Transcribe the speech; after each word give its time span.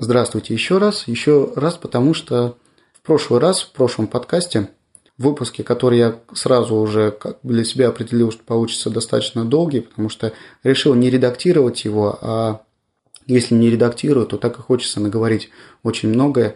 Здравствуйте 0.00 0.54
еще 0.54 0.78
раз. 0.78 1.08
Еще 1.08 1.52
раз, 1.56 1.74
потому 1.74 2.14
что 2.14 2.56
в 2.92 3.02
прошлый 3.02 3.40
раз, 3.40 3.62
в 3.62 3.72
прошлом 3.72 4.06
подкасте, 4.06 4.68
в 5.18 5.24
выпуске, 5.24 5.64
который 5.64 5.98
я 5.98 6.20
сразу 6.34 6.76
уже 6.76 7.18
для 7.42 7.64
себя 7.64 7.88
определил, 7.88 8.30
что 8.30 8.44
получится 8.44 8.90
достаточно 8.90 9.44
долгий, 9.44 9.80
потому 9.80 10.08
что 10.08 10.32
решил 10.62 10.94
не 10.94 11.10
редактировать 11.10 11.84
его, 11.84 12.16
а 12.22 12.62
если 13.26 13.56
не 13.56 13.70
редактирую, 13.70 14.26
то 14.26 14.36
так 14.36 14.56
и 14.60 14.62
хочется 14.62 15.00
наговорить 15.00 15.50
очень 15.82 16.10
многое. 16.10 16.54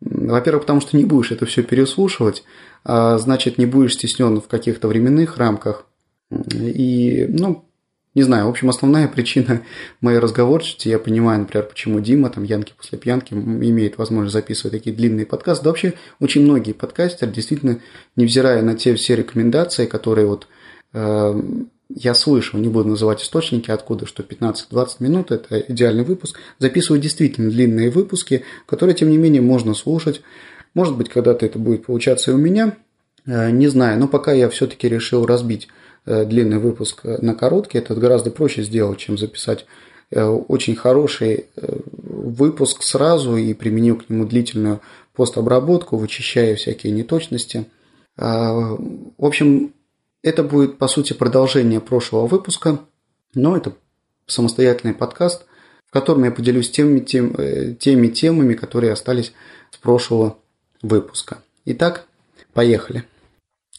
Во-первых, 0.00 0.62
потому 0.62 0.80
что 0.80 0.96
не 0.96 1.04
будешь 1.04 1.32
это 1.32 1.46
все 1.46 1.64
переслушивать, 1.64 2.44
а 2.84 3.18
значит, 3.18 3.58
не 3.58 3.66
будешь 3.66 3.94
стеснен 3.94 4.40
в 4.40 4.46
каких-то 4.46 4.86
временных 4.86 5.36
рамках. 5.36 5.86
И, 6.30 7.26
ну, 7.28 7.64
не 8.14 8.22
знаю, 8.22 8.46
в 8.46 8.50
общем, 8.50 8.70
основная 8.70 9.08
причина 9.08 9.62
моей 10.00 10.18
разговорчивости, 10.18 10.88
я 10.88 10.98
понимаю, 10.98 11.40
например, 11.40 11.66
почему 11.66 12.00
Дима, 12.00 12.30
там, 12.30 12.44
Янки 12.44 12.72
после 12.76 12.98
пьянки, 12.98 13.34
имеет 13.34 13.98
возможность 13.98 14.34
записывать 14.34 14.72
такие 14.72 14.94
длинные 14.94 15.26
подкасты. 15.26 15.64
Да 15.64 15.70
вообще, 15.70 15.94
очень 16.20 16.42
многие 16.42 16.72
подкастеры, 16.72 17.32
действительно, 17.32 17.80
невзирая 18.16 18.62
на 18.62 18.76
те 18.76 18.94
все 18.94 19.16
рекомендации, 19.16 19.86
которые 19.86 20.26
вот 20.26 20.46
э, 20.92 21.42
я 21.88 22.14
слышал, 22.14 22.58
не 22.58 22.68
буду 22.68 22.90
называть 22.90 23.22
источники, 23.22 23.70
откуда, 23.70 24.06
что 24.06 24.22
15-20 24.22 24.88
минут– 25.00 25.30
это 25.32 25.58
идеальный 25.60 26.04
выпуск, 26.04 26.38
записывают 26.58 27.02
действительно 27.02 27.50
длинные 27.50 27.90
выпуски, 27.90 28.44
которые, 28.66 28.94
тем 28.94 29.10
не 29.10 29.18
менее, 29.18 29.42
можно 29.42 29.74
слушать. 29.74 30.22
Может 30.72 30.96
быть, 30.96 31.08
когда-то 31.08 31.46
это 31.46 31.58
будет 31.58 31.86
получаться 31.86 32.30
и 32.30 32.34
у 32.34 32.38
меня, 32.38 32.76
э, 33.26 33.50
не 33.50 33.68
знаю, 33.68 33.98
но 33.98 34.08
пока 34.08 34.32
я 34.32 34.48
все-таки 34.48 34.88
решил 34.88 35.26
разбить 35.26 35.68
длинный 36.06 36.58
выпуск 36.58 37.04
на 37.04 37.34
короткий, 37.34 37.78
это 37.78 37.94
гораздо 37.94 38.30
проще 38.30 38.62
сделать, 38.62 38.98
чем 38.98 39.16
записать 39.16 39.66
э, 40.10 40.22
очень 40.24 40.76
хороший 40.76 41.46
э, 41.56 41.78
выпуск 41.86 42.82
сразу 42.82 43.36
и 43.36 43.54
применил 43.54 43.96
к 43.96 44.10
нему 44.10 44.26
длительную 44.26 44.80
постобработку, 45.14 45.96
вычищая 45.96 46.56
всякие 46.56 46.92
неточности. 46.92 47.66
А, 48.16 48.52
в 48.52 49.24
общем, 49.24 49.72
это 50.22 50.42
будет, 50.42 50.78
по 50.78 50.88
сути, 50.88 51.12
продолжение 51.12 51.80
прошлого 51.80 52.26
выпуска, 52.26 52.80
но 53.34 53.56
это 53.56 53.74
самостоятельный 54.26 54.94
подкаст, 54.94 55.46
в 55.86 55.92
котором 55.92 56.24
я 56.24 56.30
поделюсь 56.30 56.70
теми, 56.70 57.00
тем, 57.00 57.76
теми 57.76 58.08
темами, 58.08 58.54
которые 58.54 58.92
остались 58.92 59.32
с 59.70 59.76
прошлого 59.76 60.38
выпуска. 60.82 61.38
Итак, 61.64 62.06
поехали. 62.52 63.04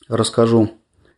Расскажу 0.07 0.71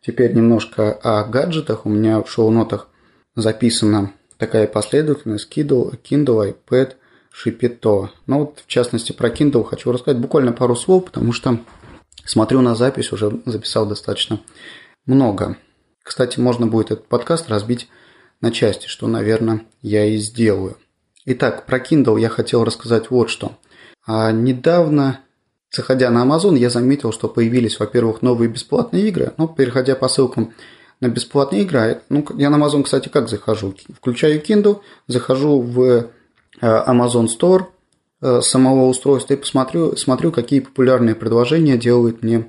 Теперь 0.08 0.34
немножко 0.34 0.94
о 0.94 1.26
гаджетах. 1.26 1.86
У 1.86 1.90
меня 1.90 2.24
в 2.24 2.32
шоу-нотах 2.32 2.88
записана 3.36 4.14
такая 4.38 4.66
последовательность 4.66 5.52
Kindle, 5.52 6.00
Kindle 6.02 6.56
iPad, 6.56 6.94
Шипито. 7.30 8.12
Но 8.26 8.40
вот 8.40 8.64
в 8.66 8.68
частности 8.68 9.12
про 9.12 9.28
Kindle 9.28 9.66
хочу 9.66 9.92
рассказать 9.92 10.22
буквально 10.22 10.54
пару 10.54 10.78
слов, 10.78 11.04
потому 11.04 11.34
что 11.34 11.60
смотрю 12.24 12.62
на 12.62 12.74
запись, 12.74 13.12
уже 13.12 13.42
записал 13.46 13.86
достаточно 13.86 14.40
много. 15.06 15.58
Кстати, 16.02 16.40
можно 16.40 16.68
будет 16.68 16.92
этот 16.92 17.08
подкаст 17.08 17.50
разбить 17.50 17.90
на 18.40 18.52
части, 18.52 18.88
что, 18.88 19.08
наверное, 19.08 19.66
я 19.82 20.06
и 20.06 20.16
сделаю. 20.16 20.78
Итак, 21.26 21.66
про 21.66 21.80
Kindle 21.80 22.18
я 22.18 22.30
хотел 22.30 22.64
рассказать 22.64 23.12
вот 23.12 23.30
что. 23.30 23.58
А 24.06 24.32
недавно 24.32 25.20
Заходя 25.70 26.10
на 26.10 26.26
Amazon, 26.26 26.58
я 26.58 26.70
заметил, 26.70 27.12
что 27.12 27.28
появились, 27.28 27.80
во-первых, 27.80 28.22
новые 28.22 28.50
бесплатные 28.50 29.08
игры. 29.10 29.34
Ну, 29.38 29.48
переходя 29.48 29.96
по 29.96 30.08
ссылкам 30.08 30.54
на 31.02 31.10
бесплатные 31.10 31.64
игры, 31.64 32.02
ну, 32.10 32.26
я 32.38 32.50
на 32.50 32.56
Amazon, 32.56 32.84
кстати, 32.84 33.10
как 33.10 33.30
захожу? 33.30 33.76
Включаю 33.96 34.42
Kindle, 34.42 34.80
захожу 35.08 35.60
в 35.60 35.82
э, 35.82 36.08
Amazon 36.62 37.28
Store 37.28 37.66
э, 38.22 38.42
самого 38.42 38.88
устройства 38.88 39.34
и 39.34 39.38
посмотрю, 39.38 39.96
смотрю, 39.98 40.32
какие 40.32 40.62
популярные 40.62 41.16
предложения 41.16 41.78
делает 41.78 42.24
мне 42.24 42.48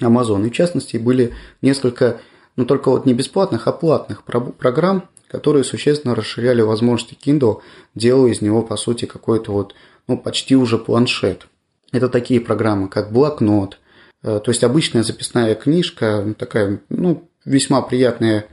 Amazon. 0.00 0.46
И 0.46 0.50
в 0.50 0.52
частности, 0.52 0.98
были 0.98 1.34
несколько, 1.62 2.20
ну, 2.56 2.66
только 2.66 2.90
вот 2.90 3.06
не 3.06 3.14
бесплатных, 3.14 3.66
а 3.66 3.72
платных 3.72 4.24
программ, 4.24 5.08
которые 5.28 5.64
существенно 5.64 6.14
расширяли 6.14 6.60
возможности 6.60 7.18
Kindle, 7.20 7.60
делая 7.94 8.30
из 8.30 8.42
него, 8.42 8.62
по 8.62 8.76
сути, 8.76 9.06
какой-то 9.06 9.52
вот, 9.52 9.74
ну, 10.06 10.18
почти 10.18 10.54
уже 10.54 10.78
планшет. 10.78 11.48
Это 11.92 12.08
такие 12.08 12.40
программы, 12.40 12.88
как 12.88 13.12
блокнот, 13.12 13.78
э, 14.22 14.40
то 14.44 14.50
есть 14.50 14.64
обычная 14.64 15.02
записная 15.02 15.54
книжка, 15.54 16.34
такая, 16.38 16.80
ну, 16.88 17.28
весьма 17.44 17.82
приятная, 17.82 18.46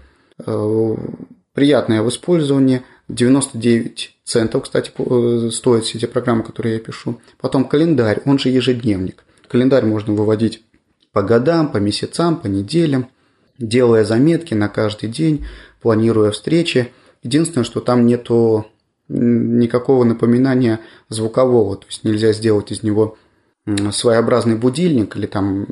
э, 0.45 0.95
приятная 1.53 2.01
в 2.01 2.09
использовании. 2.09 2.83
99 3.07 4.17
центов, 4.23 4.63
кстати, 4.63 4.91
э, 4.97 5.49
стоят 5.51 5.83
все 5.83 5.97
эти 5.97 6.05
программы, 6.05 6.43
которые 6.43 6.75
я 6.75 6.79
пишу. 6.79 7.19
Потом 7.39 7.65
календарь, 7.65 8.21
он 8.25 8.39
же 8.39 8.49
ежедневник. 8.49 9.23
Календарь 9.47 9.85
можно 9.85 10.13
выводить 10.13 10.63
по 11.11 11.21
годам, 11.21 11.71
по 11.71 11.77
месяцам, 11.77 12.37
по 12.37 12.47
неделям, 12.47 13.09
делая 13.59 14.03
заметки 14.03 14.53
на 14.53 14.69
каждый 14.69 15.09
день, 15.09 15.45
планируя 15.81 16.31
встречи. 16.31 16.91
Единственное, 17.21 17.63
что 17.63 17.79
там 17.79 18.05
нету 18.05 18.65
никакого 19.07 20.03
напоминания 20.03 20.79
звукового, 21.09 21.77
то 21.77 21.85
есть 21.87 22.03
нельзя 22.03 22.33
сделать 22.33 22.71
из 22.71 22.81
него 22.81 23.17
своеобразный 23.91 24.55
будильник 24.55 25.15
или 25.15 25.25
там 25.25 25.65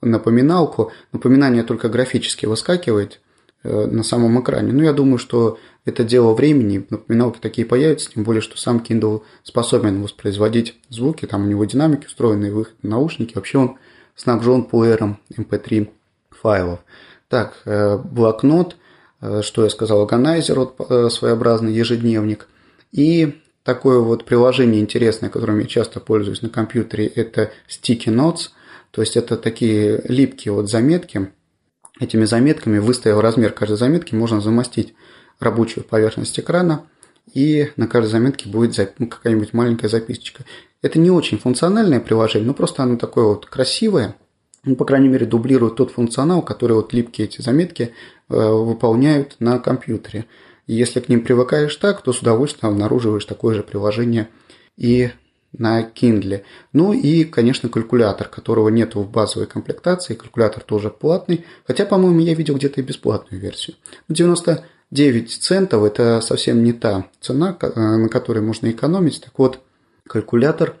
напоминалку. 0.00 0.92
Напоминание 1.12 1.62
только 1.62 1.88
графически 1.88 2.46
выскакивает 2.46 3.20
э, 3.62 3.86
на 3.86 4.02
самом 4.02 4.40
экране. 4.40 4.72
Ну, 4.72 4.82
я 4.82 4.92
думаю, 4.92 5.18
что 5.18 5.58
это 5.84 6.04
дело 6.04 6.34
времени, 6.34 6.86
напоминалки 6.88 7.38
такие 7.38 7.66
появятся, 7.66 8.10
тем 8.10 8.24
более, 8.24 8.40
что 8.40 8.58
сам 8.58 8.78
Kindle 8.78 9.22
способен 9.42 10.02
воспроизводить 10.02 10.78
звуки, 10.88 11.26
там 11.26 11.44
у 11.44 11.46
него 11.46 11.64
динамики 11.64 12.06
встроенные 12.06 12.52
в 12.52 12.60
их 12.60 12.72
наушники, 12.82 13.34
вообще 13.34 13.58
он 13.58 13.78
снабжен 14.14 14.64
плеером 14.64 15.18
MP3 15.36 15.78
эм 15.78 15.90
файлов. 16.30 16.80
Так, 17.28 17.60
э, 17.66 17.98
блокнот, 17.98 18.76
э, 19.20 19.42
что 19.42 19.64
я 19.64 19.70
сказал, 19.70 20.02
органайзер, 20.02 20.58
вот 20.58 21.12
своеобразный 21.12 21.72
ежедневник, 21.72 22.48
и 22.92 23.39
Такое 23.62 23.98
вот 23.98 24.24
приложение 24.24 24.80
интересное, 24.80 25.28
которым 25.28 25.58
я 25.58 25.66
часто 25.66 26.00
пользуюсь 26.00 26.42
на 26.42 26.48
компьютере, 26.48 27.06
это 27.06 27.50
Sticky 27.68 28.06
Notes. 28.06 28.50
То 28.90 29.02
есть 29.02 29.16
это 29.16 29.36
такие 29.36 30.02
липкие 30.08 30.52
вот 30.52 30.70
заметки. 30.70 31.30
Этими 32.00 32.24
заметками, 32.24 32.78
выставив 32.78 33.20
размер 33.20 33.52
каждой 33.52 33.76
заметки, 33.76 34.14
можно 34.14 34.40
замостить 34.40 34.94
рабочую 35.38 35.84
поверхность 35.84 36.38
экрана, 36.40 36.86
и 37.32 37.70
на 37.76 37.86
каждой 37.86 38.08
заметке 38.08 38.48
будет 38.48 38.94
ну, 38.98 39.06
какая-нибудь 39.06 39.52
маленькая 39.52 39.88
записочка. 39.88 40.44
Это 40.82 40.98
не 40.98 41.10
очень 41.10 41.38
функциональное 41.38 42.00
приложение, 42.00 42.46
но 42.46 42.54
просто 42.54 42.82
оно 42.82 42.96
такое 42.96 43.24
вот 43.24 43.46
красивое, 43.46 44.16
ну, 44.64 44.76
по 44.76 44.84
крайней 44.84 45.08
мере, 45.08 45.26
дублирует 45.26 45.76
тот 45.76 45.90
функционал, 45.90 46.42
который 46.42 46.72
вот 46.72 46.92
липкие 46.92 47.26
эти 47.26 47.40
заметки 47.40 47.92
э, 48.28 48.34
выполняют 48.34 49.36
на 49.38 49.58
компьютере. 49.58 50.26
И 50.66 50.74
если 50.74 51.00
к 51.00 51.08
ним 51.08 51.22
привыкаешь 51.22 51.74
так, 51.76 52.02
то 52.02 52.12
с 52.12 52.20
удовольствием 52.20 52.72
обнаруживаешь 52.72 53.24
такое 53.24 53.54
же 53.54 53.62
приложение 53.62 54.28
и 54.76 55.10
на 55.52 55.82
Kindle. 55.82 56.42
Ну 56.72 56.92
и, 56.92 57.24
конечно, 57.24 57.68
калькулятор, 57.68 58.28
которого 58.28 58.68
нету 58.68 59.00
в 59.00 59.10
базовой 59.10 59.46
комплектации. 59.46 60.14
Калькулятор 60.14 60.62
тоже 60.62 60.90
платный. 60.90 61.44
Хотя, 61.66 61.86
по-моему, 61.86 62.20
я 62.20 62.34
видел 62.34 62.56
где-то 62.56 62.80
и 62.80 62.84
бесплатную 62.84 63.40
версию. 63.40 63.76
99 64.08 65.30
центов– 65.30 65.82
это 65.84 66.20
совсем 66.20 66.62
не 66.62 66.72
та 66.72 67.06
цена, 67.20 67.56
на 67.74 68.08
которой 68.08 68.40
можно 68.40 68.70
экономить. 68.70 69.20
Так 69.22 69.38
вот, 69.38 69.60
калькулятор 70.06 70.76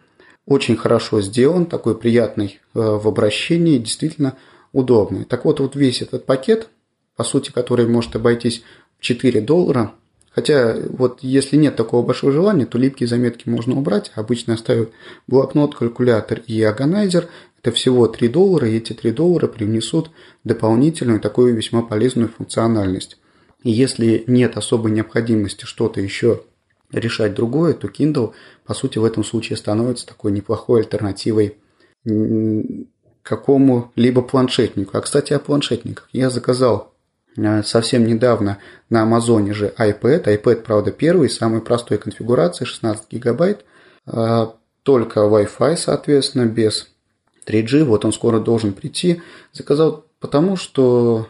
очень 0.46 0.76
хорошо 0.76 1.20
сделан, 1.20 1.66
такой 1.66 1.96
приятный 1.96 2.60
э, 2.74 2.80
в 2.80 3.06
обращении, 3.06 3.78
действительно 3.78 4.36
удобный. 4.72 5.24
Так 5.24 5.44
вот, 5.44 5.60
вот 5.60 5.76
весь 5.76 6.02
этот 6.02 6.26
пакет, 6.26 6.68
по 7.16 7.24
сути, 7.24 7.52
который 7.52 7.86
может 7.86 8.16
обойтись 8.16 8.62
4 9.00 9.40
доллара. 9.40 9.92
Хотя 10.30 10.76
вот 10.90 11.20
если 11.22 11.56
нет 11.56 11.74
такого 11.74 12.06
большого 12.06 12.32
желания, 12.32 12.64
то 12.64 12.78
липкие 12.78 13.08
заметки 13.08 13.48
можно 13.48 13.76
убрать. 13.76 14.12
Обычно 14.14 14.54
оставят 14.54 14.90
блокнот, 15.26 15.74
калькулятор 15.74 16.40
и 16.46 16.62
органайзер. 16.62 17.28
Это 17.62 17.72
всего 17.72 18.06
3 18.06 18.28
доллара, 18.28 18.68
и 18.68 18.76
эти 18.76 18.92
3 18.92 19.10
доллара 19.10 19.48
привнесут 19.48 20.10
дополнительную 20.44 21.20
такую 21.20 21.54
весьма 21.54 21.82
полезную 21.82 22.28
функциональность. 22.28 23.18
И 23.64 23.70
если 23.70 24.24
нет 24.26 24.56
особой 24.56 24.92
необходимости 24.92 25.64
что-то 25.64 26.00
еще 26.00 26.42
решать 26.92 27.34
другое, 27.34 27.74
то 27.74 27.88
Kindle, 27.88 28.32
по 28.64 28.74
сути, 28.74 28.98
в 28.98 29.04
этом 29.04 29.24
случае 29.24 29.56
становится 29.56 30.06
такой 30.06 30.32
неплохой 30.32 30.80
альтернативой 30.80 31.56
какому-либо 33.22 34.22
планшетнику. 34.22 34.96
А, 34.96 35.00
кстати, 35.00 35.32
о 35.32 35.38
планшетниках. 35.38 36.08
Я 36.12 36.30
заказал 36.30 36.94
совсем 37.64 38.06
недавно 38.06 38.58
на 38.88 39.02
Амазоне 39.02 39.52
же 39.52 39.72
iPad. 39.78 40.24
iPad, 40.24 40.56
правда, 40.62 40.90
первый, 40.90 41.30
самой 41.30 41.60
простой 41.60 41.98
конфигурации, 41.98 42.64
16 42.64 43.04
гигабайт. 43.10 43.64
Э, 44.06 44.46
только 44.82 45.20
Wi-Fi, 45.20 45.76
соответственно, 45.76 46.46
без 46.46 46.88
3G. 47.46 47.84
Вот 47.84 48.04
он 48.04 48.12
скоро 48.12 48.40
должен 48.40 48.72
прийти. 48.72 49.22
Заказал 49.52 50.04
потому, 50.18 50.56
что 50.56 51.28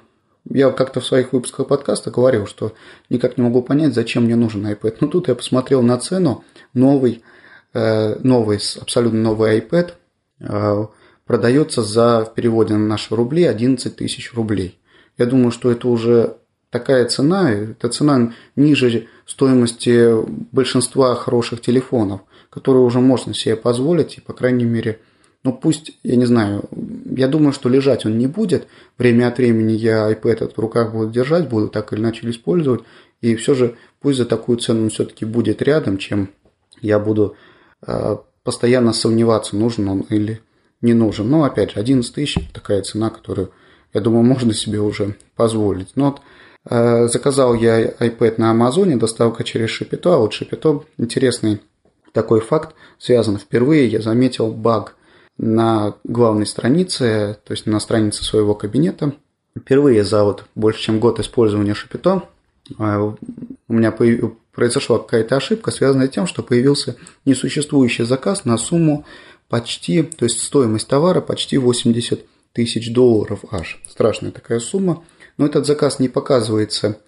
я 0.49 0.71
как-то 0.71 1.01
в 1.01 1.07
своих 1.07 1.33
выпусках 1.33 1.69
подкаста 1.69 2.11
говорил, 2.11 2.47
что 2.47 2.73
никак 3.09 3.37
не 3.37 3.45
могу 3.45 3.63
понять, 3.63 3.95
зачем 3.95 4.25
мне 4.25 4.37
нужен 4.37 4.67
iPad. 4.67 4.97
Но 5.01 5.09
тут 5.09 5.29
я 5.29 5.35
посмотрел 5.35 5.83
на 5.83 5.99
цену. 5.99 6.45
Новый 6.73 7.23
новый, 7.73 8.59
абсолютно 8.81 9.21
новый 9.21 9.61
iPad 9.61 9.95
продается 11.27 11.83
за, 11.83 12.25
в 12.25 12.35
переводе 12.35 12.75
на 12.75 12.87
наши 12.87 13.15
рубли, 13.15 13.45
11 13.45 13.97
тысяч 13.97 14.35
рублей. 14.35 14.81
Я 15.21 15.27
думаю, 15.27 15.51
что 15.51 15.71
это 15.71 15.87
уже 15.87 16.39
такая 16.71 17.05
цена, 17.05 17.53
это 17.53 17.91
цена 17.91 18.33
ниже 18.57 19.07
стоимости 19.27 20.15
большинства 20.51 21.15
хороших 21.15 21.61
телефонов, 21.61 22.23
которые 22.49 22.83
уже 22.83 23.01
можно 23.01 23.35
себе 23.35 23.55
позволить, 23.55 24.17
и, 24.17 24.23
по 24.23 24.33
крайней 24.33 24.65
мере, 24.65 24.99
ну 25.45 25.53
пусть, 25.53 25.93
я 26.03 26.17
не 26.17 26.25
знаю, 26.25 26.65
я 27.05 27.29
думаю, 27.29 27.53
что 27.53 27.69
лежать 27.69 28.07
он 28.07 28.17
не 28.17 28.29
будет. 28.29 28.67
Время 28.97 29.29
от 29.29 29.37
времени 29.37 29.73
я 29.73 30.11
iPad 30.11 30.31
этот 30.31 30.57
в 30.57 30.61
руках 30.61 30.95
буду 30.95 31.11
держать, 31.11 31.51
буду 31.51 31.69
так 31.69 31.93
или 31.93 32.01
иначе 32.01 32.29
использовать. 32.31 32.81
И 33.21 33.37
все 33.37 33.55
же 33.55 33.77
пусть 34.01 34.17
за 34.17 34.25
такую 34.25 34.57
цену 34.57 34.85
он 34.85 34.89
все-таки 34.89 35.27
будет 35.27 35.61
рядом, 35.61 35.99
чем 35.99 36.31
я 36.81 36.99
буду 36.99 37.37
э, 37.87 38.17
постоянно 38.43 38.95
сомневаться, 38.95 39.55
нужен 39.55 39.87
он 39.87 40.01
или 40.01 40.41
не 40.81 40.95
нужен. 40.95 41.29
Но 41.29 41.45
опять 41.45 41.73
же, 41.73 41.81
11 41.81 42.15
тысяч 42.15 42.39
такая 42.55 42.81
цена, 42.81 43.11
которую, 43.11 43.51
я 43.93 44.01
думаю, 44.01 44.25
можно 44.25 44.53
себе 44.53 44.81
уже 44.81 45.17
позволить. 45.37 45.97
Но 45.97 46.11
вот, 46.11 46.21
э, 46.71 47.09
заказал 47.09 47.55
я 47.55 47.85
iPad 47.85 48.35
на 48.39 48.51
Амазоне, 48.51 48.97
доставка 48.97 49.45
через 49.45 49.71
Шапито, 49.71 50.15
а 50.15 50.19
вот 50.19 50.33
Шапито 50.33 50.85
интересный 50.99 51.61
такой 52.13 52.41
факт 52.41 52.75
связан. 52.99 53.39
Впервые 53.39 53.87
я 53.87 54.01
заметил 54.01 54.51
баг 54.51 54.97
на 55.39 55.95
главной 56.05 56.47
странице, 56.47 57.39
то 57.45 57.53
есть 57.53 57.67
на 57.67 57.81
странице 57.81 58.25
своего 58.25 58.55
кабинета. 58.55 59.13
Впервые 59.59 60.05
за 60.05 60.25
вот 60.25 60.45
больше 60.55 60.83
чем 60.83 61.01
год 61.01 61.19
использования 61.19 61.75
Шапито 61.75 62.25
а, 62.79 63.15
у 63.69 63.73
меня 63.73 63.93
произошла 64.53 64.99
какая-то 64.99 65.37
ошибка, 65.37 65.71
связанная 65.71 66.09
тем, 66.09 66.27
что 66.27 66.43
появился 66.43 66.97
несуществующий 67.25 68.05
заказ 68.05 68.45
на 68.45 68.57
сумму 68.59 69.05
почти, 69.49 70.03
то 70.03 70.25
есть 70.25 70.41
стоимость 70.41 70.89
товара 70.89 71.21
почти 71.21 71.59
80 71.59 72.25
тысяч 72.53 72.93
долларов 72.93 73.45
аж. 73.51 73.81
Страшная 73.89 74.31
такая 74.31 74.61
сумма. 74.61 75.05
Но 75.37 75.47
этот 75.47 75.67
заказ 75.67 75.99
не 75.99 76.09
показывается 76.09 77.01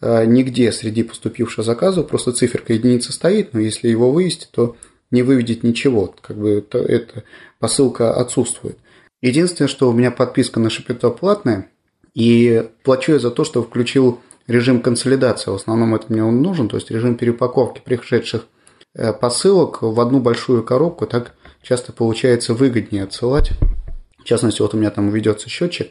а, 0.00 0.24
нигде 0.24 0.72
среди 0.72 1.02
поступивших 1.02 1.64
заказов, 1.64 2.08
просто 2.08 2.32
циферка 2.32 2.72
единицы 2.72 3.12
стоит, 3.12 3.52
но 3.52 3.60
если 3.60 3.88
его 3.88 4.10
вывести, 4.10 4.48
то 4.50 4.76
не 5.10 5.22
выведет 5.22 5.62
ничего, 5.62 6.14
как 6.20 6.38
бы 6.38 6.50
это, 6.50 6.78
это 6.78 7.24
посылка 7.58 8.14
отсутствует. 8.14 8.78
Единственное, 9.20 9.68
что 9.68 9.90
у 9.90 9.92
меня 9.92 10.10
подписка 10.10 10.60
на 10.60 10.70
Шапито 10.70 11.10
платная, 11.10 11.68
и 12.14 12.68
плачу 12.82 13.12
я 13.12 13.18
за 13.18 13.30
то, 13.30 13.44
что 13.44 13.62
включил 13.62 14.20
режим 14.46 14.80
консолидации. 14.80 15.50
В 15.50 15.54
основном 15.54 15.94
это 15.94 16.06
мне 16.08 16.24
он 16.24 16.42
нужен, 16.42 16.68
то 16.68 16.76
есть 16.76 16.90
режим 16.90 17.16
переупаковки 17.16 17.82
пришедших 17.84 18.46
э, 18.94 19.12
посылок 19.12 19.82
в 19.82 20.00
одну 20.00 20.20
большую 20.20 20.64
коробку. 20.64 21.06
Так 21.06 21.34
часто 21.62 21.92
получается 21.92 22.54
выгоднее 22.54 23.04
отсылать. 23.04 23.50
В 24.22 24.24
частности, 24.24 24.62
вот 24.62 24.74
у 24.74 24.76
меня 24.76 24.90
там 24.90 25.10
ведется 25.10 25.48
счетчик, 25.48 25.88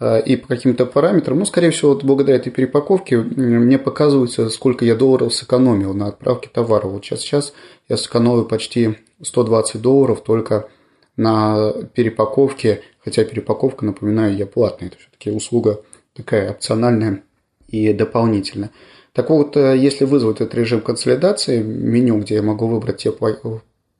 Э, 0.00 0.20
и 0.20 0.36
по 0.36 0.48
каким-то 0.48 0.86
параметрам, 0.86 1.38
ну, 1.38 1.44
скорее 1.44 1.70
всего, 1.70 1.92
вот 1.92 2.04
благодаря 2.04 2.36
этой 2.36 2.50
перепаковке 2.50 3.18
мне 3.18 3.78
показывается, 3.78 4.48
сколько 4.50 4.84
я 4.84 4.94
долларов 4.94 5.34
сэкономил 5.34 5.94
на 5.94 6.08
отправке 6.08 6.48
товара. 6.52 6.86
Вот 6.86 7.04
сейчас, 7.04 7.20
сейчас 7.20 7.52
я 7.88 7.96
сэкономил 7.96 8.44
почти 8.44 8.96
120 9.22 9.80
долларов 9.80 10.22
только 10.22 10.68
на 11.16 11.72
перепаковке, 11.94 12.82
хотя 13.04 13.24
перепаковка, 13.24 13.84
напоминаю, 13.84 14.36
я 14.36 14.46
платная, 14.46 14.88
это 14.88 14.98
все-таки 14.98 15.30
услуга 15.30 15.82
такая 16.14 16.52
опциональная 16.52 17.24
и 17.66 17.92
дополнительная. 17.92 18.70
Так 19.12 19.30
вот, 19.30 19.56
э, 19.56 19.76
если 19.76 20.04
вызвать 20.04 20.40
этот 20.40 20.54
режим 20.54 20.80
консолидации, 20.80 21.60
меню, 21.60 22.20
где 22.20 22.36
я 22.36 22.42
могу 22.42 22.68
выбрать 22.68 22.98
те, 22.98 23.10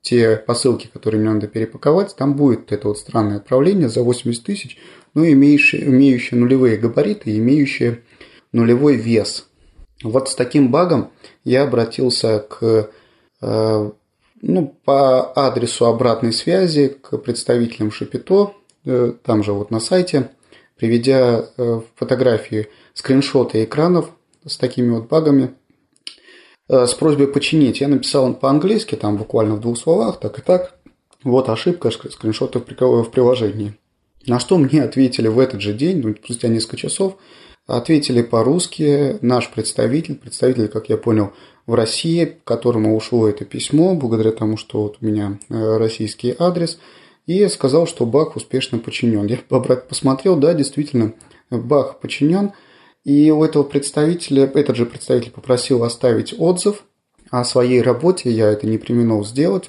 те 0.09 0.37
посылки, 0.37 0.87
которые 0.91 1.21
мне 1.21 1.31
надо 1.31 1.47
перепаковать, 1.47 2.15
там 2.15 2.35
будет 2.35 2.71
это 2.71 2.87
вот 2.87 2.97
странное 2.97 3.37
отправление 3.37 3.89
за 3.89 4.01
80 4.01 4.43
тысяч, 4.43 4.77
ну, 5.13 5.23
имеющие, 5.23 5.85
имеющие 5.85 6.39
нулевые 6.39 6.77
габариты, 6.77 7.37
имеющие 7.37 8.01
нулевой 8.51 8.95
вес. 8.95 9.47
Вот 10.01 10.27
с 10.27 10.33
таким 10.33 10.71
багом 10.71 11.11
я 11.43 11.61
обратился 11.61 12.39
к, 12.39 12.89
э, 13.41 13.91
ну, 14.41 14.75
по 14.83 15.31
адресу 15.47 15.85
обратной 15.85 16.33
связи 16.33 16.97
к 16.99 17.15
представителям 17.19 17.91
Шапито, 17.91 18.53
э, 18.85 19.13
там 19.23 19.43
же 19.43 19.53
вот 19.53 19.69
на 19.69 19.79
сайте, 19.79 20.31
приведя 20.75 21.45
э, 21.55 21.81
фотографии, 21.95 22.69
скриншоты 22.95 23.63
экранов 23.63 24.09
с 24.43 24.57
такими 24.57 24.89
вот 24.89 25.07
багами, 25.07 25.53
с 26.69 26.93
просьбой 26.93 27.27
починить. 27.27 27.81
Я 27.81 27.87
написал 27.87 28.33
по-английски, 28.33 28.95
там 28.95 29.17
буквально 29.17 29.55
в 29.55 29.59
двух 29.59 29.77
словах, 29.77 30.19
так 30.19 30.37
и 30.39 30.41
так. 30.41 30.75
Вот 31.23 31.49
ошибка, 31.49 31.91
скриншоты 31.91 32.59
в 32.59 33.09
приложении. 33.09 33.73
На 34.25 34.39
что 34.39 34.57
мне 34.57 34.83
ответили 34.83 35.27
в 35.27 35.39
этот 35.39 35.61
же 35.61 35.73
день, 35.73 36.01
ну, 36.01 36.15
спустя 36.23 36.47
несколько 36.47 36.77
часов, 36.77 37.15
ответили 37.67 38.21
по-русски 38.21 39.17
наш 39.21 39.49
представитель, 39.49 40.15
представитель, 40.15 40.67
как 40.67 40.89
я 40.89 40.97
понял, 40.97 41.33
в 41.65 41.73
России, 41.73 42.37
которому 42.43 42.95
ушло 42.95 43.27
это 43.27 43.45
письмо, 43.45 43.93
благодаря 43.95 44.31
тому, 44.31 44.57
что 44.57 44.83
вот 44.83 44.97
у 45.01 45.05
меня 45.05 45.39
э, 45.49 45.77
российский 45.77 46.35
адрес, 46.37 46.79
и 47.27 47.47
сказал, 47.47 47.85
что 47.85 48.05
баг 48.05 48.35
успешно 48.35 48.79
починен. 48.79 49.27
Я 49.27 49.37
посмотрел, 49.49 50.35
да, 50.35 50.53
действительно, 50.53 51.13
баг 51.51 51.99
починен, 51.99 52.53
и 53.03 53.31
у 53.31 53.43
этого 53.43 53.63
представителя, 53.63 54.43
этот 54.43 54.75
же 54.75 54.85
представитель 54.85 55.31
попросил 55.31 55.83
оставить 55.83 56.33
отзыв 56.37 56.83
о 57.29 57.43
своей 57.43 57.81
работе, 57.81 58.31
я 58.31 58.49
это 58.49 58.67
не 58.67 58.77
применил 58.77 59.23
сделать, 59.23 59.65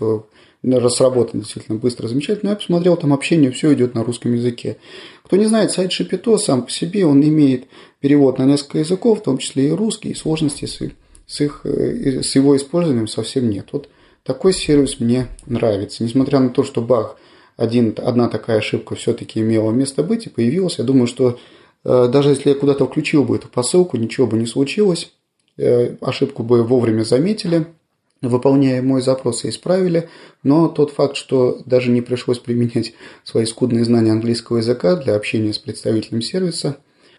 разработан 0.62 1.40
действительно 1.40 1.78
быстро, 1.78 2.08
замечательно. 2.08 2.50
Я 2.50 2.56
посмотрел, 2.56 2.96
там 2.96 3.12
общение 3.12 3.50
все 3.50 3.72
идет 3.72 3.94
на 3.94 4.04
русском 4.04 4.34
языке. 4.34 4.76
Кто 5.24 5.36
не 5.36 5.46
знает, 5.46 5.70
сайт 5.70 5.92
Шапито 5.92 6.36
сам 6.38 6.62
по 6.62 6.70
себе, 6.70 7.06
он 7.06 7.22
имеет 7.22 7.66
перевод 8.00 8.38
на 8.38 8.44
несколько 8.44 8.78
языков, 8.78 9.20
в 9.20 9.22
том 9.22 9.38
числе 9.38 9.68
и 9.68 9.72
русский, 9.72 10.10
и 10.10 10.14
сложности 10.14 10.66
с, 10.66 10.80
с, 11.26 11.40
их, 11.40 11.62
э, 11.64 12.22
с 12.22 12.34
его 12.34 12.56
использованием 12.56 13.08
совсем 13.08 13.48
нет. 13.48 13.68
Вот 13.72 13.88
такой 14.22 14.52
сервис 14.52 15.00
мне 15.00 15.28
нравится. 15.46 16.04
Несмотря 16.04 16.40
на 16.40 16.50
то, 16.50 16.62
что 16.62 16.82
Бах 16.82 17.16
один, 17.56 17.94
одна 17.96 18.28
такая 18.28 18.58
ошибка 18.58 18.94
все-таки 18.94 19.40
имела 19.40 19.70
место 19.70 20.02
быть 20.02 20.26
и 20.26 20.30
появилась, 20.30 20.78
я 20.78 20.84
думаю, 20.84 21.06
что 21.06 21.38
даже 21.84 22.30
если 22.30 22.50
я 22.50 22.54
куда-то 22.54 22.86
включил 22.86 23.24
бы 23.24 23.36
эту 23.36 23.48
посылку, 23.48 23.96
ничего 23.96 24.26
бы 24.26 24.36
не 24.36 24.46
случилось, 24.46 25.12
э, 25.56 25.96
ошибку 26.00 26.42
бы 26.42 26.62
вовремя 26.62 27.02
заметили– 27.02 27.66
выполняя 28.22 28.82
мой 28.82 29.00
запрос 29.00 29.44
и 29.44 29.48
исправили, 29.48 30.08
но 30.42 30.68
тот 30.68 30.92
факт, 30.92 31.16
что 31.16 31.60
даже 31.64 31.90
не 31.90 32.02
пришлось 32.02 32.38
применять 32.38 32.94
свои 33.24 33.46
скудные 33.46 33.84
знания 33.84 34.12
английского 34.12 34.58
языка 34.58 34.96
для 34.96 35.14
общения 35.14 35.52
с 35.52 35.58
представителем 35.58 36.22
сервиса, 36.22 36.76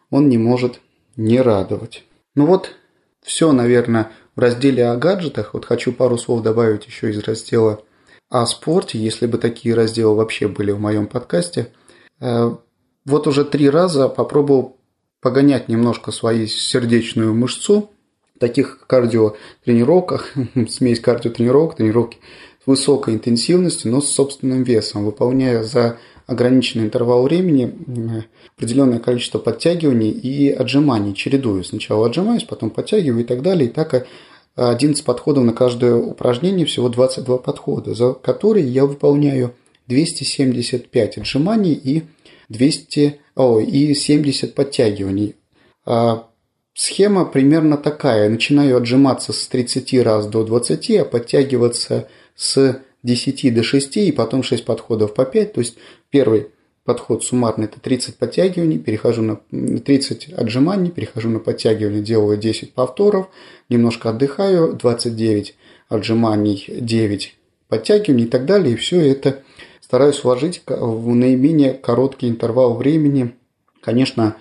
он 0.10 0.30
не 0.30 0.38
может 0.38 0.80
не 1.16 1.42
радовать. 1.42 2.04
Ну 2.36 2.46
вот, 2.46 2.72
все, 3.22 3.52
наверное, 3.52 4.12
в 4.36 4.40
разделе 4.40 4.88
о 4.88 4.96
гаджетах. 4.96 5.54
Вот 5.54 5.66
хочу 5.66 5.92
пару 5.92 6.18
слов 6.18 6.44
добавить 6.44 6.86
еще 6.86 7.10
из 7.10 7.20
раздела 7.20 7.84
о 8.30 8.46
спорте, 8.46 8.98
если 8.98 9.26
бы 9.26 9.38
такие 9.38 9.76
разделы 9.76 10.16
вообще 10.16 10.48
были 10.48 10.72
в 10.72 10.80
моем 10.80 11.08
подкасте. 11.08 11.74
Э, 13.06 13.10
вот 13.10 13.28
уже 13.28 13.46
три 13.46 13.70
раза 13.70 14.08
попробовал 14.10 14.78
погонять 15.22 15.70
немножко 15.70 16.12
свою 16.12 16.48
сердечную 16.48 17.34
мышцу– 17.34 17.90
таких 18.42 18.80
кардиотренировках, 18.88 20.34
смесь 20.70 21.00
кардиотренировок, 21.00 21.78
тренировки 21.78 22.18
с 22.62 22.68
высокой 22.68 23.14
интенсивностью, 23.14 23.92
но 23.92 24.02
с 24.02 24.10
собственным 24.10 24.64
весом, 24.64 25.06
выполняя 25.06 25.64
за 25.64 25.98
ограниченный 26.28 26.86
интервал 26.86 27.24
времени 27.24 27.74
определенное 28.58 29.00
количество 29.00 29.40
подтягиваний 29.40 30.12
и 30.12 30.50
отжиманий, 30.50 31.14
чередую. 31.14 31.64
Сначала 31.64 32.08
отжимаюсь, 32.08 32.44
потом 32.44 32.70
подтягиваю 32.70 33.22
и 33.22 33.28
так 33.28 33.42
далее. 33.42 33.70
И 33.70 33.72
так 33.72 34.06
11 34.56 35.04
подходов 35.04 35.44
на 35.44 35.54
каждое 35.54 35.96
упражнение, 35.96 36.66
всего 36.66 36.90
22 36.90 37.38
подхода, 37.38 37.94
за 37.94 38.14
которые 38.14 38.68
я 38.68 38.86
выполняю 38.86 39.54
275 39.88 41.18
отжиманий 41.18 41.74
и 41.74 42.04
200, 42.52 43.20
о, 43.36 43.60
и 43.60 43.94
70 43.94 44.54
подтягиваний. 44.54 45.36
А 45.86 46.28
Схема 46.74 47.26
примерно 47.26 47.78
такая. 47.78 48.30
Начинаю 48.30 48.78
отжиматься 48.78 49.34
с 49.34 49.48
30 49.48 49.94
раз 50.04 50.28
до 50.28 50.44
20, 50.44 50.92
а 50.92 51.06
подтягиваться 51.06 52.08
с 52.36 52.82
10 53.04 53.54
до 53.54 53.64
6 53.64 53.98
и 53.98 54.12
потом 54.12 54.42
6 54.42 54.64
подходов 54.64 55.14
по 55.14 55.26
5. 55.26 55.54
То 55.54 55.60
есть 55.60 55.78
первый 56.10 56.48
подход 56.86 57.24
суммарный 57.24 57.66
это 57.66 57.80
30 57.80 58.16
подтягиваний, 58.16 58.80
перехожу 58.80 59.22
на 59.22 59.36
30 59.80 60.34
отжиманий, 60.34 60.92
перехожу 60.92 61.30
на 61.30 61.40
подтягивание, 61.40 62.02
делаю 62.02 62.38
10 62.38 62.74
повторов, 62.74 63.30
немножко 63.70 64.10
отдыхаю, 64.10 64.74
29 64.74 65.56
отжиманий, 65.90 66.66
9 66.68 67.36
подтягиваний 67.68 68.26
и 68.26 68.28
так 68.28 68.46
далее. 68.46 68.74
И 68.74 68.78
все 68.78 69.02
это 69.02 69.44
стараюсь 69.92 70.24
вложить 70.24 70.64
в 70.66 71.14
наименее 71.14 71.74
короткий 71.74 72.30
интервал 72.30 72.76
времени. 72.76 73.36
Конечно, 73.82 74.38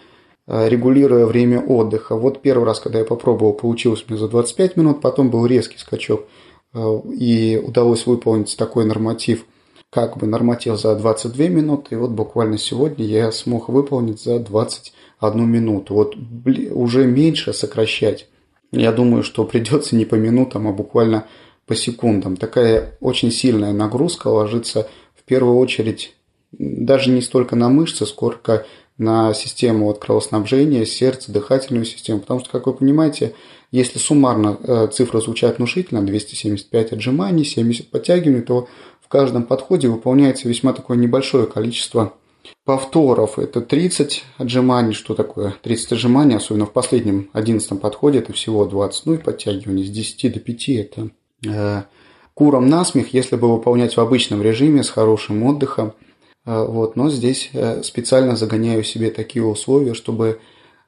Э, 0.53 0.69
регулируя 0.69 1.27
время 1.27 1.61
отдыха. 1.61 2.17
Вот 2.17 2.43
первый 2.43 2.65
раз, 2.65 2.81
когда 2.81 2.99
я 2.99 3.05
попробовал, 3.05 3.53
получилось 3.53 4.05
мне 4.09 4.19
за 4.19 4.27
25 4.27 4.77
минут, 4.77 5.01
потом 5.01 5.31
был 5.31 5.47
резкий 5.47 5.79
скачок 5.79 6.25
и 6.73 7.63
удалось 7.65 8.07
выполнить 8.07 8.57
такой 8.57 8.85
норматив, 8.85 9.45
как 9.91 10.17
бы 10.17 10.27
норматив 10.27 10.77
за 10.79 10.97
22 10.97 11.49
минуты, 11.49 11.95
и 11.95 11.99
вот 11.99 12.11
буквально 12.11 12.59
сегодня 12.59 13.05
я 13.05 13.31
смог 13.33 13.69
выполнить 13.69 14.21
за 14.21 14.41
21 14.41 15.49
минуту. 15.49 15.95
Вот 15.95 16.17
уже 16.73 17.07
меньше 17.07 17.53
сокращать. 17.53 18.29
Я 18.73 18.91
думаю, 18.91 19.23
что 19.23 19.45
придется 19.45 19.95
не 19.95 20.05
по 20.05 20.17
минутам, 20.17 20.67
а 20.67 20.73
буквально 20.73 21.27
по 21.67 21.77
секундам. 21.77 22.37
Такая 22.37 22.97
очень 23.01 23.31
сильная 23.31 23.73
нагрузка 23.73 24.29
ложится 24.29 24.89
первую 25.31 25.59
очередь 25.59 26.17
даже 26.51 27.11
не 27.11 27.23
столько 27.23 27.55
на 27.55 27.69
мышцы, 27.69 28.05
сколько 28.05 28.67
на 28.99 29.33
систему 29.33 29.87
вот 29.87 30.01
кровоснабжения, 30.01 30.85
сердце, 30.85 31.31
дыхательную 31.31 31.85
систему. 31.85 32.19
Потому 32.19 32.41
что, 32.41 32.51
как 32.51 32.67
вы 32.67 32.75
понимаете, 32.75 33.35
если 33.71 34.01
суммарно 34.01 34.59
э, 34.61 34.89
цифры 34.93 35.21
звучат 35.21 35.59
внушительно, 35.59 36.03
275 36.03 36.95
отжиманий, 36.95 37.45
70 37.45 37.91
подтягиваний, 37.91 38.43
то 38.43 38.67
в 39.01 39.07
каждом 39.07 39.45
подходе 39.45 39.87
выполняется 39.87 40.49
весьма 40.49 40.73
такое 40.73 40.97
небольшое 40.97 41.47
количество 41.47 42.15
повторов. 42.65 43.39
Это 43.39 43.61
30 43.61 44.25
отжиманий. 44.37 44.95
Что 44.95 45.15
такое 45.15 45.55
30 45.63 45.93
отжиманий? 45.93 46.37
Особенно 46.37 46.67
в 46.67 46.73
последнем 46.73 47.31
11 47.35 47.81
подходе 47.81 48.19
это 48.19 48.33
всего 48.33 48.67
20. 48.67 49.07
Ну 49.07 49.15
и 49.15 49.19
подтягивание 49.19 49.87
с 49.87 49.91
10 49.91 50.33
до 50.33 50.41
5 50.41 50.69
это 50.71 51.11
э, 51.47 51.83
куром 52.41 52.71
насмех, 52.71 53.13
если 53.13 53.37
бы 53.37 53.53
выполнять 53.53 53.99
в 53.99 54.01
обычном 54.01 54.41
режиме 54.41 54.83
с 54.83 54.89
хорошим 54.89 55.43
отдыхом– 55.43 55.93
Э, 56.47 56.65
вот, 56.65 56.97
но 56.97 57.11
здесь 57.11 57.51
э, 57.53 57.83
специально 57.83 58.37
загоняю 58.37 58.83
себе 58.83 59.11
такие 59.11 59.45
условия, 59.45 59.95
чтобы 59.95 60.41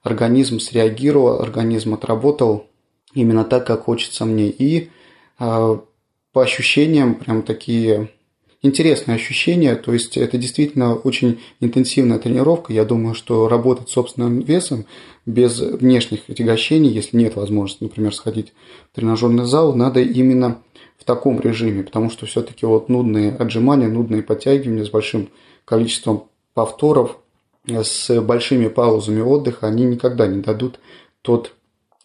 организм 0.03 0.59
среагировал, 0.59 1.41
организм 1.41 1.95
отработал 1.95 2.67
именно 3.15 3.45
так, 3.45 3.67
как 3.67 3.85
хочется 3.85 4.25
мне. 4.25 4.49
И 4.49 4.91
э, 5.39 5.79
по 6.33 6.43
ощущениям 6.43 7.15
прям 7.15 7.43
такие 7.43 8.09
интересные 8.63 9.17
ощущения, 9.17 9.75
то 9.75 9.93
есть 9.93 10.17
это 10.17 10.39
действительно 10.39 10.95
очень 10.95 11.41
интенсивная 11.61 12.19
тренировка. 12.19 12.73
Я 12.73 12.85
думаю, 12.85 13.15
что 13.15 13.49
работать 13.49 13.91
собственным 13.91 14.41
весом 14.41 14.87
без 15.27 15.59
внешних 15.61 16.21
отягощений, 16.29 16.91
если 16.91 17.17
нет 17.17 17.37
возможности, 17.37 17.83
например, 17.83 18.15
сходить 18.15 18.53
в 18.93 18.97
тренажерный 18.97 19.45
зал, 19.45 19.75
надо 19.75 20.01
именно 20.01 20.63
в 21.03 21.05
таком 21.05 21.41
режиме, 21.41 21.83
потому 21.83 22.11
что 22.11 22.27
все-таки 22.27 22.65
вот 22.65 22.89
нудные 22.89 23.33
отжимания, 23.35 23.89
нудные 23.89 24.23
подтягивания 24.23 24.85
с 24.85 24.89
большим 24.89 25.31
количеством 25.65 26.29
повторов, 26.55 27.19
с 27.67 28.21
большими 28.21 28.69
паузами 28.69 29.21
отдыха, 29.21 29.67
они 29.67 29.85
никогда 29.85 30.29
не 30.29 30.41
дадут 30.41 30.79
тот 31.23 31.55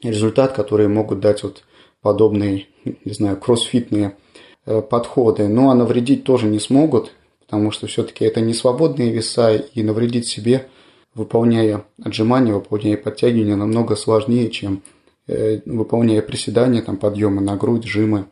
результат, 0.01 0.53
который 0.53 0.87
могут 0.87 1.19
дать 1.19 1.43
вот 1.43 1.63
подобные, 2.01 2.65
не 2.83 3.13
знаю, 3.13 3.37
кроссфитные 3.37 4.17
э, 4.65 4.81
подходы. 4.81 5.47
Но 5.47 5.69
а 5.69 5.75
навредить 5.75 6.23
тоже 6.23 6.47
не 6.47 6.59
смогут, 6.59 7.11
потому 7.45 7.69
что 7.69 7.85
все-таки 7.85 8.25
это 8.25 8.41
не 8.41 8.53
свободные 8.53 9.11
веса, 9.11 9.55
и 9.55 9.83
навредить 9.83 10.27
себе, 10.27 10.67
выполняя 11.13 11.85
отжимания, 12.03 12.53
выполняя 12.53 12.97
подтягивания, 12.97 13.55
намного 13.55 13.95
сложнее, 13.95 14.49
чем 14.49 14.81
э, 15.27 15.61
выполняя 15.65 16.23
приседания, 16.23 16.81
там, 16.81 16.97
подъемы 16.97 17.41
на 17.41 17.55
грудь, 17.57 17.85
жимы 17.85 18.25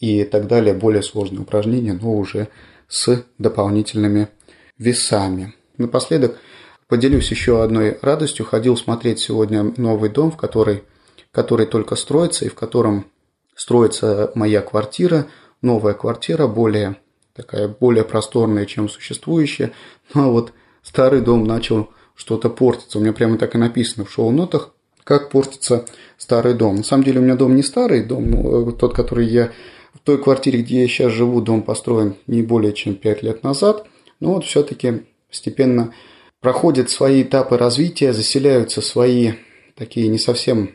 и 0.00 0.24
так 0.24 0.46
далее, 0.46 0.74
более 0.74 1.02
сложные 1.02 1.40
упражнения, 1.40 1.92
но 1.92 2.14
уже 2.14 2.48
с 2.88 3.24
дополнительными 3.38 4.28
весами. 4.78 5.54
Напоследок 5.76 6.38
поделюсь 6.88 7.30
еще 7.30 7.62
одной 7.62 7.98
радостью. 8.02 8.46
Ходил 8.46 8.76
смотреть 8.76 9.18
сегодня 9.20 9.72
новый 9.76 10.10
дом, 10.10 10.30
в 10.30 10.36
который, 10.36 10.84
который 11.32 11.66
только 11.66 11.96
строится, 11.96 12.44
и 12.44 12.48
в 12.48 12.54
котором 12.54 13.06
строится 13.54 14.32
моя 14.34 14.62
квартира, 14.62 15.26
новая 15.62 15.94
квартира, 15.94 16.46
более 16.46 16.96
такая 17.38 17.68
более 17.68 18.04
просторная, 18.04 18.66
чем 18.66 18.88
существующая. 18.88 19.70
Ну, 20.12 20.24
а 20.24 20.28
вот 20.28 20.52
старый 20.82 21.20
дом 21.20 21.44
начал 21.44 21.90
что-то 22.16 22.50
портиться. 22.50 22.98
У 22.98 23.00
меня 23.00 23.12
прямо 23.12 23.38
так 23.38 23.54
и 23.54 23.58
написано 23.58 24.04
в 24.04 24.10
шоу-нотах, 24.10 24.74
как 25.04 25.30
портится 25.30 25.84
старый 26.16 26.54
дом. 26.54 26.76
На 26.76 26.82
самом 26.82 27.04
деле 27.04 27.20
у 27.20 27.22
меня 27.22 27.36
дом 27.36 27.54
не 27.54 27.62
старый, 27.62 28.04
дом 28.04 28.30
ну, 28.30 28.72
тот, 28.72 28.92
который 28.92 29.26
я 29.26 29.52
той 30.08 30.16
квартире, 30.16 30.62
где 30.62 30.80
я 30.80 30.88
сейчас 30.88 31.12
живу, 31.12 31.42
дом 31.42 31.60
построен 31.60 32.14
не 32.26 32.40
более 32.40 32.72
чем 32.72 32.94
5 32.94 33.22
лет 33.22 33.42
назад. 33.42 33.86
Но 34.20 34.32
вот 34.32 34.46
все-таки 34.46 35.02
постепенно 35.28 35.92
проходят 36.40 36.88
свои 36.88 37.24
этапы 37.24 37.58
развития, 37.58 38.14
заселяются 38.14 38.80
свои 38.80 39.32
такие 39.74 40.08
не 40.08 40.16
совсем 40.16 40.70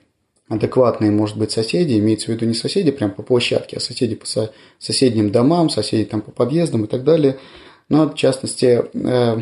адекватные, 0.50 1.10
может 1.10 1.36
быть, 1.36 1.50
соседи, 1.50 1.98
имеется 1.98 2.28
в 2.28 2.30
виду 2.30 2.46
не 2.46 2.54
соседи 2.54 2.92
прям 2.92 3.10
по 3.10 3.24
площадке, 3.24 3.78
а 3.78 3.80
соседи 3.80 4.14
по 4.14 4.28
со 4.28 4.54
соседним 4.78 5.32
домам, 5.32 5.72
соседи 5.72 6.06
там 6.06 6.22
по 6.22 6.30
подъездам 6.30 6.86
и 6.86 6.88
так 6.88 7.04
далее. 7.04 7.40
Но, 7.90 8.08
в 8.08 8.14
частности, 8.14 8.86
э, 8.94 9.42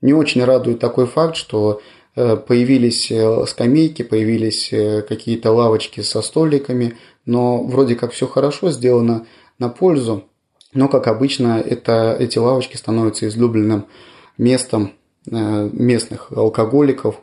не 0.00 0.14
очень 0.14 0.42
радует 0.44 0.78
такой 0.78 1.04
факт, 1.06 1.36
что 1.36 1.82
э, 2.14 2.36
появились 2.36 3.10
э, 3.10 3.44
скамейки, 3.46 4.00
появились 4.00 4.70
какие-то 5.06 5.52
лавочки 5.52 6.00
со 6.00 6.22
столиками, 6.22 6.96
но 7.26 7.62
вроде 7.62 7.94
как 7.94 8.12
все 8.12 8.26
хорошо 8.26 8.70
сделано 8.70 9.26
на 9.58 9.68
пользу, 9.68 10.24
но, 10.72 10.88
как 10.88 11.06
обычно, 11.06 11.60
это, 11.60 12.16
эти 12.18 12.38
лавочки 12.38 12.76
становятся 12.76 13.28
излюбленным 13.28 13.86
местом 14.38 14.92
местных 15.26 16.30
алкоголиков, 16.32 17.16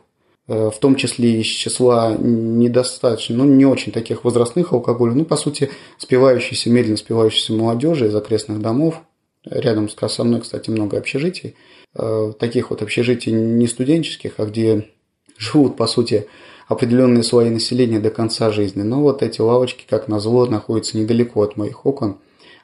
Э, 0.46 0.70
в 0.70 0.78
том 0.78 0.96
числе 0.96 1.40
из 1.40 1.46
числа 1.46 2.16
недостаточно, 2.18 3.36
ну, 3.36 3.44
не 3.44 3.64
очень 3.64 3.92
таких 3.92 4.24
возрастных 4.24 4.72
алкоголей, 4.72 5.14
ну, 5.14 5.24
по 5.24 5.36
сути, 5.36 5.70
спивающейся, 5.98 6.70
медленно 6.70 6.96
спивающейся 6.96 7.52
молодежи 7.52 8.08
из 8.08 8.14
окрестных 8.14 8.60
домов. 8.60 9.00
Рядом 9.44 9.88
со 9.88 10.24
мной, 10.24 10.40
кстати, 10.40 10.70
много 10.70 10.98
общежитий. 10.98 11.56
Э, 11.94 12.32
таких 12.38 12.70
вот 12.70 12.82
общежитий 12.82 13.32
не 13.32 13.66
студенческих, 13.66 14.34
а 14.38 14.46
где 14.46 14.90
живут, 15.38 15.76
по 15.76 15.86
сути, 15.86 16.26
определенные 16.68 17.22
слои 17.22 17.50
населения 17.50 18.00
до 18.00 18.10
конца 18.10 18.50
жизни. 18.50 18.82
Но 18.82 19.00
вот 19.00 19.22
эти 19.22 19.40
лавочки, 19.40 19.84
как 19.88 20.08
назло, 20.08 20.46
находятся 20.46 20.98
недалеко 20.98 21.42
от 21.42 21.56
моих 21.56 21.86
окон. 21.86 22.18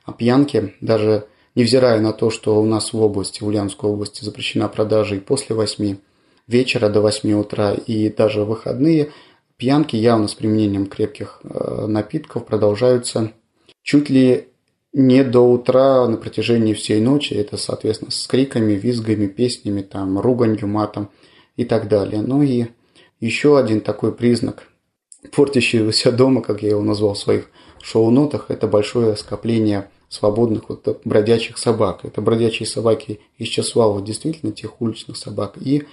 А 0.05 0.13
пьянки, 0.13 0.75
даже 0.81 1.27
невзирая 1.55 2.01
на 2.01 2.13
то, 2.13 2.31
что 2.31 2.61
у 2.61 2.67
нас 2.67 2.93
в 2.93 3.01
области, 3.01 3.43
в 3.43 3.47
Ульяновской 3.47 3.91
области 3.91 4.25
запрещена 4.25 4.69
продажа 4.69 5.17
и 5.17 5.21
после 5.21 5.55
восьми, 5.55 5.99
вечера 6.47 6.89
до 6.89 7.01
8 7.01 7.33
утра 7.33 7.73
и 7.73 8.09
даже 8.09 8.45
выходные 8.45 9.11
пьянки 9.57 9.95
явно 9.95 10.27
с 10.27 10.35
применением 10.35 10.87
крепких 10.87 11.41
э, 11.45 11.87
напитков 11.87 12.47
продолжаются 12.47 13.33
чуть 13.83 14.11
ли 14.11 14.49
не 14.93 15.23
до 15.23 15.41
утра 15.41 16.09
на 16.09 16.17
протяжении 16.17 16.75
всей 16.75 17.01
ночи. 17.01 17.35
Это, 17.35 17.57
соответственно, 17.57 18.11
с 18.11 18.27
криками, 18.27 18.73
визгами, 18.73 19.27
песнями, 19.27 19.83
там, 19.83 20.19
руганью, 20.19 20.67
матом 20.67 21.11
и 21.57 21.65
так 21.65 21.89
далее. 21.89 22.23
Ну 22.23 22.43
и 22.43 22.67
еще 23.21 23.59
один 23.59 23.81
такой 23.81 24.13
признак 24.13 24.65
портящегося 25.33 26.13
дома, 26.13 26.43
как 26.43 26.63
я 26.63 26.71
его 26.71 26.83
назвал 26.83 27.15
в 27.15 27.19
своих 27.19 27.51
шоу-нотах, 27.83 28.47
это 28.49 28.67
большое 28.67 29.17
скопление 29.17 29.91
свободных 30.09 30.69
вот 30.69 31.01
бродячих 31.05 31.57
собак. 31.59 32.01
Это 32.05 32.21
бродячие 32.21 32.67
собаки 32.67 33.21
из 33.39 33.49
числа 33.49 33.89
вот 33.89 34.05
действительно 34.05 34.53
тех 34.53 34.81
уличных 34.81 35.17
собак. 35.17 35.55
И 35.61 35.85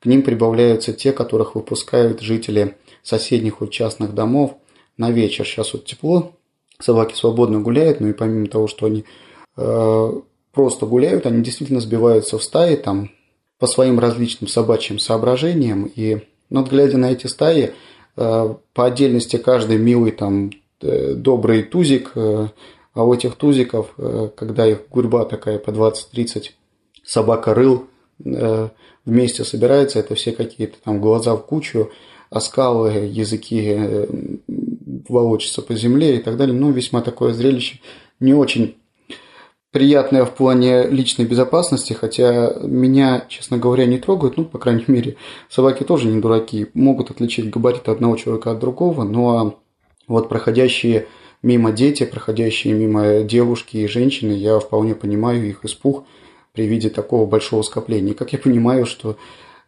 к 0.00 0.06
ним 0.06 0.22
прибавляются 0.22 0.92
те, 0.92 1.12
которых 1.12 1.54
выпускают 1.54 2.20
жители 2.20 2.76
соседних 3.02 3.60
вот 3.60 3.70
частных 3.70 4.14
домов 4.14 4.56
на 4.96 5.10
вечер. 5.10 5.44
Сейчас 5.44 5.74
вот 5.74 5.84
тепло, 5.84 6.32
собаки 6.80 7.14
свободно 7.14 7.60
гуляют, 7.60 8.00
но 8.00 8.08
и 8.08 8.12
помимо 8.12 8.46
того, 8.46 8.66
что 8.66 8.86
они 8.86 9.04
э, 9.56 10.12
просто 10.52 10.86
гуляют, 10.86 11.26
они 11.26 11.42
действительно 11.42 11.80
сбиваются 11.80 12.38
в 12.38 12.42
стаи 12.42 12.76
там 12.76 13.10
по 13.58 13.66
своим 13.66 13.98
различным 13.98 14.48
собачьим 14.48 14.98
соображениям. 14.98 15.90
И 15.94 16.22
вот 16.50 16.70
глядя 16.70 16.98
на 16.98 17.12
эти 17.12 17.26
стаи, 17.26 17.72
э, 18.16 18.54
по 18.74 18.84
отдельности 18.84 19.36
каждый 19.36 19.78
милый 19.78 20.12
там 20.12 20.50
э, 20.82 21.14
добрый 21.14 21.62
тузик, 21.62 22.12
э, 22.14 22.48
а 22.94 23.04
у 23.04 23.12
этих 23.12 23.34
тузиков, 23.34 23.94
когда 24.36 24.66
их 24.66 24.88
гурьба 24.88 25.26
такая 25.26 25.58
по 25.58 25.68
20-30 25.68 26.52
собака 27.04 27.52
рыл, 27.52 27.88
вместе 29.04 29.44
собирается, 29.44 29.98
это 29.98 30.14
все 30.14 30.32
какие-то 30.32 30.78
там 30.82 30.98
глаза 31.00 31.36
в 31.36 31.44
кучу, 31.44 31.90
оскалы, 32.30 32.90
языки 32.90 33.62
э, 33.64 34.06
волочатся 35.08 35.62
по 35.62 35.74
земле 35.74 36.16
и 36.16 36.20
так 36.20 36.36
далее. 36.36 36.56
Ну, 36.56 36.70
весьма 36.70 37.00
такое 37.00 37.32
зрелище 37.32 37.80
не 38.20 38.34
очень 38.34 38.76
приятное 39.76 40.24
в 40.24 40.32
плане 40.32 40.86
личной 40.86 41.26
безопасности, 41.26 41.92
хотя 41.92 42.54
меня, 42.62 43.26
честно 43.28 43.58
говоря, 43.58 43.84
не 43.84 43.98
трогают, 43.98 44.38
ну, 44.38 44.46
по 44.46 44.58
крайней 44.58 44.84
мере, 44.88 45.16
собаки 45.50 45.82
тоже 45.82 46.08
не 46.08 46.18
дураки, 46.18 46.68
могут 46.72 47.10
отличить 47.10 47.50
габариты 47.50 47.90
одного 47.90 48.16
человека 48.16 48.52
от 48.52 48.58
другого, 48.58 49.04
но 49.04 49.58
вот 50.08 50.30
проходящие 50.30 51.08
мимо 51.42 51.72
дети, 51.72 52.04
проходящие 52.06 52.72
мимо 52.72 53.20
девушки 53.20 53.76
и 53.76 53.86
женщины, 53.86 54.32
я 54.32 54.58
вполне 54.58 54.94
понимаю 54.94 55.46
их 55.46 55.64
испуг– 55.64 56.04
при 56.56 56.66
виде 56.66 56.88
такого 56.88 57.26
большого 57.26 57.62
скопления. 57.62 58.14
Как 58.14 58.32
я 58.32 58.38
понимаю, 58.38 58.86
что 58.86 59.16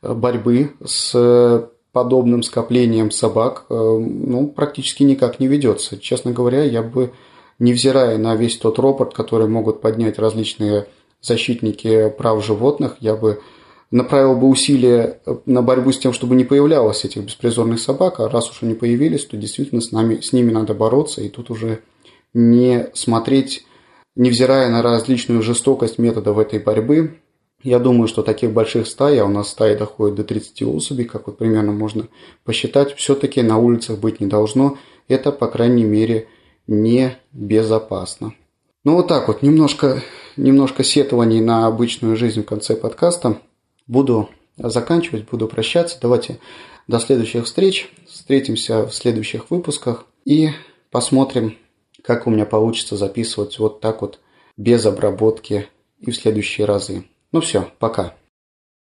э, 0.03 0.13
борьбы 0.13 0.73
с 0.85 1.71
подобным 1.93 2.43
скоплением 2.43 3.11
собак 3.11 3.67
э, 3.69 3.75
ну, 3.75 4.49
практически 4.49 5.03
никак 5.03 5.39
не 5.39 5.47
ведется. 5.47 5.99
Честно 5.99 6.33
говоря, 6.33 6.65
я 6.65 6.83
бы 6.83 7.13
невзирая 7.59 8.19
на 8.19 8.37
весь 8.37 8.57
тот 8.57 8.79
ропот, 8.79 9.15
который 9.15 9.49
могут 9.49 9.81
поднять 9.81 10.19
различные 10.19 10.87
защитники 11.21 12.09
прав 12.11 12.45
животных, 12.45 12.97
я 13.01 13.17
бы 13.17 13.41
направил 13.91 14.37
бы 14.37 14.49
усилия 14.49 15.21
на 15.47 15.63
борьбу 15.63 15.93
с 15.93 15.99
тем, 15.99 16.13
чтобы 16.13 16.35
не 16.35 16.45
появлялось 16.45 17.05
этих 17.05 17.25
беспризорных 17.25 17.81
собак, 17.81 18.21
а 18.21 18.29
раз 18.29 18.51
уж 18.51 18.63
они 18.63 18.75
появились, 18.75 19.25
то 19.25 19.37
действительно 19.37 19.81
с, 19.81 19.93
нами, 19.93 20.21
с 20.21 20.33
ними 20.33 20.51
надо 20.51 20.75
бороться, 20.75 21.23
и 21.23 21.29
тут 21.29 21.51
уже 21.51 21.81
не 22.35 22.89
смотреть, 22.95 23.65
невзирая 24.15 24.69
на 24.69 24.83
различную 24.83 25.43
жестокость 25.43 25.99
методов 25.99 26.39
этой 26.39 26.59
борьбы, 26.59 27.19
я 27.63 27.81
думаю, 27.81 28.07
что 28.07 28.23
таких 28.23 28.53
больших 28.53 28.87
стай, 28.87 29.19
а 29.19 29.25
у 29.25 29.29
нас 29.29 29.49
стаи 29.49 29.75
доходят 29.75 30.15
до 30.15 30.23
30 30.23 30.63
особей, 30.63 31.05
как 31.05 31.27
вот 31.27 31.39
примерно 31.39 31.73
можно 31.73 32.07
посчитать, 32.45 32.95
все-таки 32.95 33.43
на 33.43 33.59
улицах 33.59 33.99
быть 33.99 34.21
не 34.21 34.29
должно. 34.29 34.79
Это, 35.09 35.33
по 35.33 35.49
крайней 35.49 35.83
мере, 35.83 36.29
не 36.69 37.19
безопасно. 37.33 38.35
Ну 38.85 38.95
вот 38.95 39.09
так 39.09 39.27
вот, 39.27 39.43
немножко, 39.43 40.03
немножко 40.37 40.85
сетований 40.85 41.41
на 41.41 41.67
обычную 41.67 42.17
жизнь 42.17 42.43
в 42.43 42.47
конце 42.47 42.77
подкаста. 42.77 43.41
Буду 43.89 44.29
заканчивать, 44.57 45.29
буду 45.29 45.49
прощаться. 45.49 45.99
Давайте 46.01 46.39
до 46.87 47.01
следующих 47.01 47.47
встреч. 47.47 47.91
Встретимся 48.07 48.87
в 48.87 48.95
следующих 48.95 49.51
выпусках 49.51 50.07
и 50.25 50.51
посмотрим, 50.91 51.57
как 52.03 52.27
у 52.27 52.31
меня 52.31 52.45
получится 52.45 52.97
записывать 52.97 53.59
вот 53.59 53.81
так 53.81 54.03
вот 54.03 54.21
без 54.57 54.87
обработки 54.87 55.67
и 56.01 56.11
в 56.11 56.17
следующие 56.17 56.67
разы. 56.67 57.05
Ну 57.33 57.41
все, 57.41 57.69
пока. 57.79 58.15